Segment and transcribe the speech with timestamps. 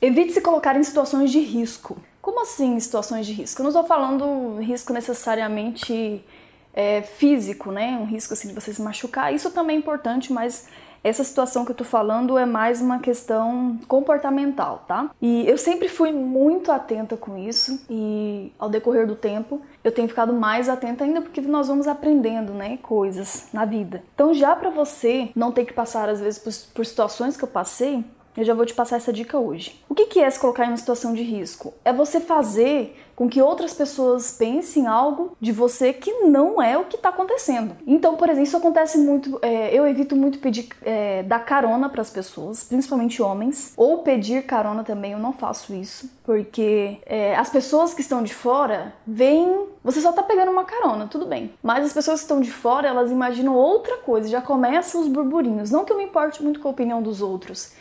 [0.00, 1.98] Evite se colocar em situações de risco.
[2.22, 3.60] Como assim situações de risco?
[3.60, 6.24] Eu não estou falando risco necessariamente
[6.72, 7.98] é, físico, né?
[8.00, 9.34] Um risco assim de você se machucar.
[9.34, 10.68] Isso também é importante, mas
[11.02, 15.10] essa situação que eu tô falando é mais uma questão comportamental, tá?
[15.20, 20.08] E eu sempre fui muito atenta com isso e ao decorrer do tempo eu tenho
[20.08, 24.02] ficado mais atenta ainda porque nós vamos aprendendo, né, coisas na vida.
[24.14, 27.48] Então já para você não ter que passar às vezes por, por situações que eu
[27.48, 28.04] passei,
[28.36, 29.80] eu já vou te passar essa dica hoje.
[29.88, 31.74] O que é se colocar em uma situação de risco?
[31.84, 36.84] É você fazer com que outras pessoas pensem algo de você que não é o
[36.84, 37.76] que está acontecendo.
[37.84, 39.40] Então, por exemplo, isso acontece muito.
[39.42, 44.44] É, eu evito muito pedir é, dar carona para as pessoas, principalmente homens, ou pedir
[44.44, 45.12] carona também.
[45.12, 50.12] Eu não faço isso porque é, as pessoas que estão de fora veem você só
[50.12, 51.50] tá pegando uma carona, tudo bem.
[51.62, 55.70] Mas as pessoas que estão de fora, elas imaginam outra coisa, já começam os burburinhos.
[55.70, 57.72] Não que eu me importe muito com a opinião dos outros,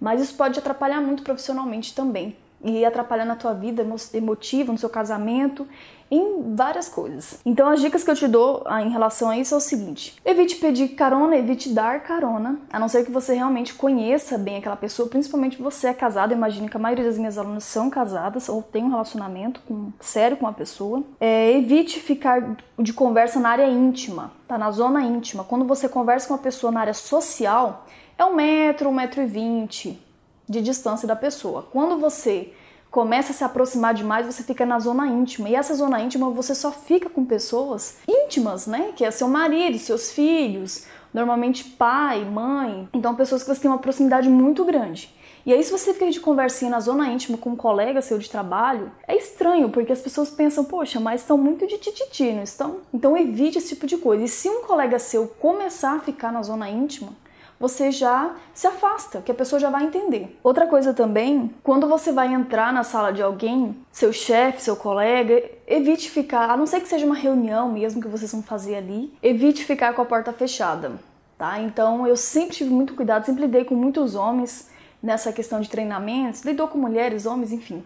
[0.00, 4.88] mas isso pode atrapalhar muito profissionalmente também e atrapalhar na tua vida emotiva, no seu
[4.88, 5.66] casamento,
[6.10, 7.40] em várias coisas.
[7.44, 10.16] Então as dicas que eu te dou ah, em relação a isso é o seguinte:
[10.24, 14.76] evite pedir carona, evite dar carona, a não ser que você realmente conheça bem aquela
[14.76, 18.62] pessoa, principalmente você é casado, imagine que a maioria das minhas alunas são casadas ou
[18.62, 21.02] tem um relacionamento com, sério com a pessoa.
[21.20, 24.56] É, evite ficar de conversa na área íntima, tá?
[24.56, 25.44] Na zona íntima.
[25.44, 27.84] Quando você conversa com uma pessoa na área social,
[28.18, 29.98] é um metro, um metro e vinte
[30.48, 31.66] de distância da pessoa.
[31.70, 32.52] Quando você
[32.90, 35.48] começa a se aproximar demais, você fica na zona íntima.
[35.48, 38.92] E essa zona íntima você só fica com pessoas íntimas, né?
[38.96, 42.88] Que é seu marido, seus filhos, normalmente pai, mãe.
[42.94, 45.14] Então, pessoas que você tem uma proximidade muito grande.
[45.44, 48.30] E aí, se você fica de conversinha na zona íntima com um colega seu de
[48.30, 52.78] trabalho, é estranho, porque as pessoas pensam, poxa, mas estão muito de tititi, não estão?
[52.92, 54.24] Então, evite esse tipo de coisa.
[54.24, 57.12] E se um colega seu começar a ficar na zona íntima,
[57.58, 60.38] você já se afasta, que a pessoa já vai entender.
[60.42, 65.42] Outra coisa também, quando você vai entrar na sala de alguém, seu chefe, seu colega,
[65.66, 69.12] evite ficar, a não ser que seja uma reunião mesmo que vocês vão fazer ali,
[69.22, 70.92] evite ficar com a porta fechada,
[71.38, 71.60] tá?
[71.60, 74.70] Então eu sempre tive muito cuidado, sempre lidei com muitos homens
[75.02, 77.82] nessa questão de treinamentos, lidou com mulheres, homens, enfim.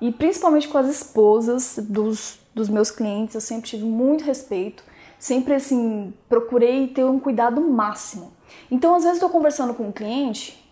[0.00, 4.82] E principalmente com as esposas dos, dos meus clientes, eu sempre tive muito respeito,
[5.18, 8.32] sempre assim, procurei ter um cuidado máximo.
[8.70, 10.62] Então, às vezes, estou conversando com um cliente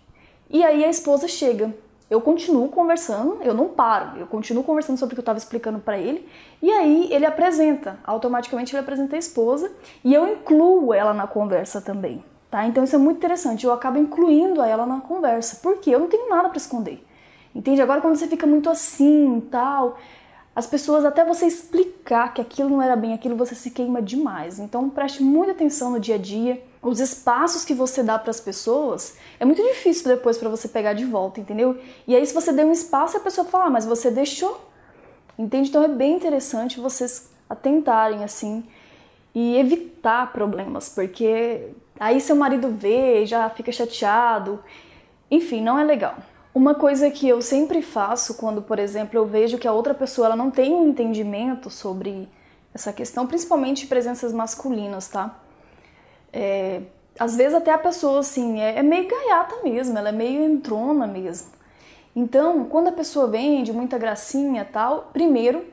[0.50, 1.74] e aí a esposa chega.
[2.10, 5.78] Eu continuo conversando, eu não paro, eu continuo conversando sobre o que eu estava explicando
[5.78, 6.28] para ele,
[6.60, 9.72] e aí ele apresenta, automaticamente ele apresenta a esposa
[10.04, 12.66] e eu incluo ela na conversa também, tá?
[12.66, 16.28] Então isso é muito interessante, eu acabo incluindo ela na conversa, porque eu não tenho
[16.28, 17.02] nada para esconder.
[17.54, 17.80] Entende?
[17.80, 19.96] Agora quando você fica muito assim, tal,
[20.54, 24.58] as pessoas, até você explicar que aquilo não era bem aquilo, você se queima demais.
[24.58, 26.62] Então preste muita atenção no dia a dia.
[26.82, 30.94] Os espaços que você dá para as pessoas é muito difícil depois para você pegar
[30.94, 31.78] de volta, entendeu?
[32.08, 34.68] E aí, se você der um espaço, a pessoa fala, ah, mas você deixou.
[35.38, 35.68] Entende?
[35.70, 38.64] Então é bem interessante vocês atentarem assim
[39.34, 44.62] e evitar problemas, porque aí seu marido vê, já fica chateado.
[45.30, 46.16] Enfim, não é legal.
[46.54, 50.26] Uma coisa que eu sempre faço quando, por exemplo, eu vejo que a outra pessoa
[50.26, 52.28] ela não tem um entendimento sobre
[52.74, 55.41] essa questão, principalmente presenças masculinas, tá?
[56.32, 56.82] É,
[57.18, 61.06] às vezes até a pessoa assim é, é, meio gaiata mesmo, ela é meio entrona
[61.06, 61.50] mesmo.
[62.14, 65.64] Então, quando a pessoa vem de muita gracinha tal, primeiro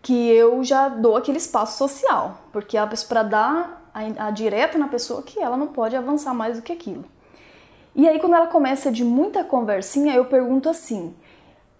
[0.00, 4.86] que eu já dou aquele espaço social, porque a para dar a, a direta na
[4.86, 7.04] pessoa que ela não pode avançar mais do que aquilo.
[7.94, 11.14] E aí, quando ela começa de muita conversinha, eu pergunto assim: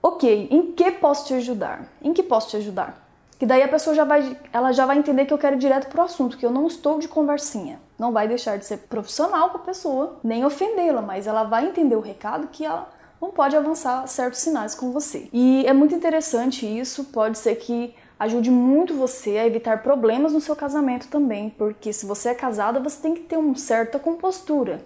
[0.01, 1.93] Ok, em que posso te ajudar?
[2.01, 3.03] Em que posso te ajudar?
[3.44, 5.88] Que daí a pessoa já vai, ela já vai entender que eu quero ir direto
[5.88, 7.78] pro assunto, que eu não estou de conversinha.
[7.99, 11.94] Não vai deixar de ser profissional com a pessoa, nem ofendê-la, mas ela vai entender
[11.94, 12.91] o recado que ela
[13.21, 15.28] não pode avançar certos sinais com você.
[15.31, 20.41] E é muito interessante isso, pode ser que ajude muito você a evitar problemas no
[20.41, 24.81] seu casamento também, porque se você é casada, você tem que ter uma certa compostura.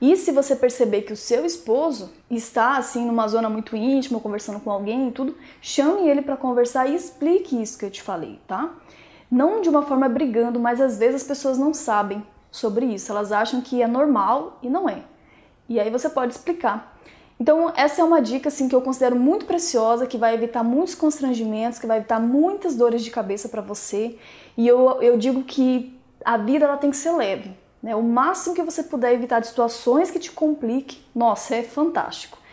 [0.00, 4.60] E se você perceber que o seu esposo está assim numa zona muito íntima, conversando
[4.60, 8.40] com alguém e tudo, chame ele para conversar e explique isso que eu te falei,
[8.46, 8.74] tá?
[9.30, 13.32] Não de uma forma brigando, mas às vezes as pessoas não sabem sobre isso, elas
[13.32, 15.02] acham que é normal e não é.
[15.68, 16.94] E aí você pode explicar.
[17.38, 20.94] Então, essa é uma dica assim que eu considero muito preciosa, que vai evitar muitos
[20.94, 24.16] constrangimentos, que vai evitar muitas dores de cabeça para você.
[24.56, 27.50] E eu, eu digo que a vida ela tem que ser leve.
[27.84, 27.94] Né?
[27.94, 32.38] O máximo que você puder evitar de situações que te compliquem, nossa, é fantástico.